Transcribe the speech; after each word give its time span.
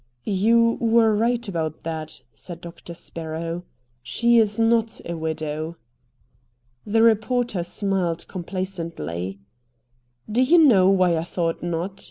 "You 0.25 0.79
were 0.81 1.15
right 1.15 1.47
about 1.47 1.83
that," 1.83 2.23
said 2.33 2.59
Doctor 2.61 2.95
Sparrow; 2.95 3.61
"she 4.01 4.39
is 4.39 4.57
not 4.59 4.99
a 5.05 5.13
widow." 5.15 5.77
The 6.87 7.03
reporter 7.03 7.63
smiled 7.63 8.27
complacently. 8.27 9.37
"Do 10.27 10.41
you 10.41 10.57
know 10.57 10.89
why 10.89 11.15
I 11.17 11.23
thought 11.23 11.61
not?" 11.61 11.99